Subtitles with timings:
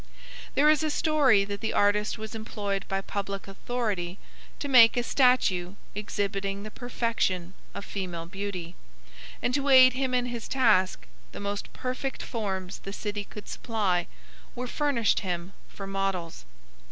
[0.55, 4.17] There is a story that the artist was employed by public authority
[4.57, 8.73] to make a statue exhibiting the perfection of female beauty,
[9.43, 14.07] and to aid him in his task the most perfect forms the city could supply
[14.55, 16.45] were furnished him for models.